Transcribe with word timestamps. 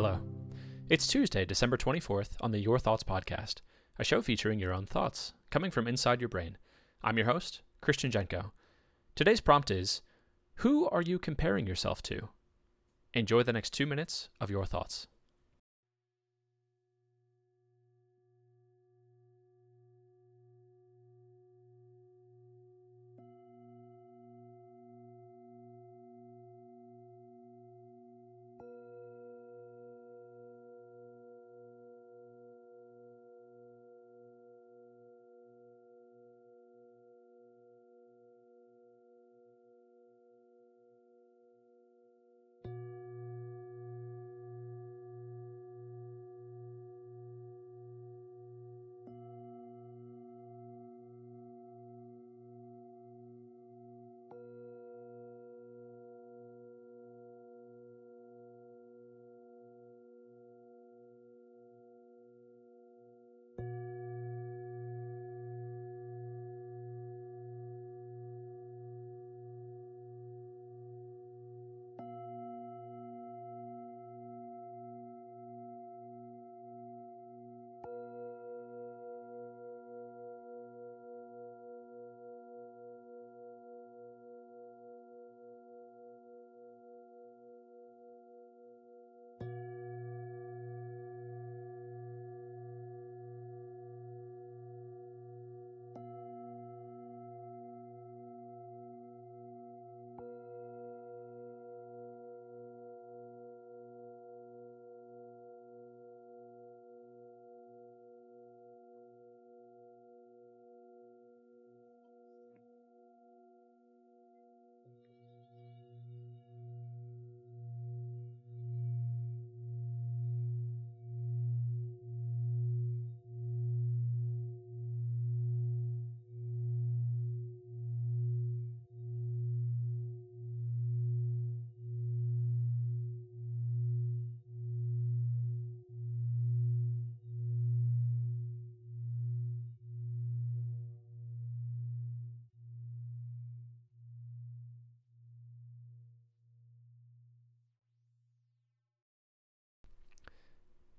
Hello. 0.00 0.20
It's 0.88 1.08
Tuesday, 1.08 1.44
December 1.44 1.76
24th 1.76 2.36
on 2.40 2.52
the 2.52 2.60
Your 2.60 2.78
Thoughts 2.78 3.02
podcast, 3.02 3.62
a 3.98 4.04
show 4.04 4.22
featuring 4.22 4.60
your 4.60 4.72
own 4.72 4.86
thoughts, 4.86 5.34
coming 5.50 5.72
from 5.72 5.88
inside 5.88 6.20
your 6.20 6.28
brain. 6.28 6.56
I'm 7.02 7.16
your 7.16 7.26
host, 7.26 7.62
Christian 7.80 8.12
Jenko. 8.12 8.52
Today's 9.16 9.40
prompt 9.40 9.72
is 9.72 10.00
Who 10.58 10.88
are 10.90 11.02
you 11.02 11.18
comparing 11.18 11.66
yourself 11.66 12.00
to? 12.02 12.28
Enjoy 13.12 13.42
the 13.42 13.52
next 13.52 13.72
two 13.72 13.86
minutes 13.86 14.28
of 14.40 14.50
your 14.50 14.64
thoughts. 14.66 15.08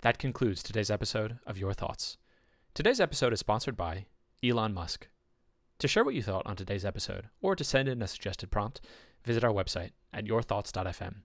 That 0.01 0.17
concludes 0.17 0.63
today's 0.63 0.89
episode 0.89 1.39
of 1.45 1.57
Your 1.57 1.73
Thoughts. 1.73 2.17
Today's 2.73 3.01
episode 3.01 3.33
is 3.33 3.39
sponsored 3.39 3.75
by 3.75 4.05
Elon 4.41 4.73
Musk. 4.73 5.09
To 5.79 5.89
share 5.89 6.05
what 6.05 6.13
you 6.15 6.23
thought 6.23 6.45
on 6.45 6.55
today's 6.55 6.85
episode 6.85 7.25
or 7.41 7.53
to 7.55 7.63
send 7.65 7.89
in 7.89 8.01
a 8.01 8.07
suggested 8.07 8.49
prompt, 8.49 8.79
visit 9.25 9.43
our 9.43 9.51
website 9.51 9.91
at 10.13 10.25
yourthoughts.fm. 10.25 11.15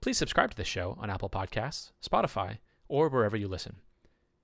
Please 0.00 0.18
subscribe 0.18 0.50
to 0.52 0.56
this 0.56 0.68
show 0.68 0.96
on 1.00 1.10
Apple 1.10 1.30
Podcasts, 1.30 1.90
Spotify, 2.04 2.58
or 2.88 3.08
wherever 3.08 3.36
you 3.36 3.48
listen. 3.48 3.76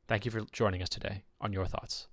Thank 0.08 0.24
you 0.24 0.32
for 0.32 0.40
joining 0.50 0.82
us 0.82 0.88
today 0.88 1.22
on 1.40 1.52
Your 1.52 1.66
Thoughts. 1.66 2.08